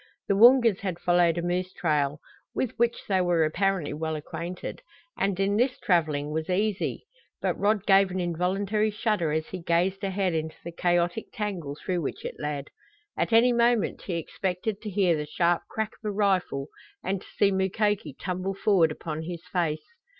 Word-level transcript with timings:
The 0.27 0.35
Woongas 0.35 0.79
had 0.79 0.97
followed 0.97 1.37
a 1.37 1.43
moose 1.43 1.71
trail, 1.73 2.19
with 2.55 2.71
which 2.77 3.03
they 3.07 3.21
were 3.21 3.43
apparently 3.45 3.93
well 3.93 4.15
acquainted, 4.15 4.81
and 5.15 5.39
in 5.39 5.57
this 5.57 5.77
traveling 5.77 6.31
was 6.31 6.49
easy. 6.49 7.05
But 7.39 7.53
Rod 7.59 7.85
gave 7.85 8.09
an 8.09 8.19
involuntary 8.19 8.89
shudder 8.89 9.31
as 9.31 9.45
he 9.49 9.59
gazed 9.61 10.03
ahead 10.03 10.33
into 10.33 10.55
the 10.63 10.71
chaotic 10.71 11.27
tangle 11.31 11.75
through 11.75 12.01
which 12.01 12.25
it 12.25 12.37
led. 12.39 12.71
At 13.15 13.31
any 13.31 13.53
moment 13.53 14.01
he 14.01 14.15
expected 14.15 14.81
to 14.81 14.89
hear 14.89 15.15
the 15.15 15.27
sharp 15.27 15.61
crack 15.69 15.91
of 15.97 16.05
a 16.09 16.11
rifle 16.11 16.69
and 17.03 17.21
to 17.21 17.27
see 17.37 17.51
Mukoki 17.51 18.15
tumble 18.19 18.55
forward 18.55 18.91
upon 18.91 19.21
his 19.21 19.43
face. 19.53 19.85